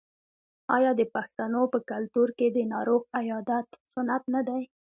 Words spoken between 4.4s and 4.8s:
دی؟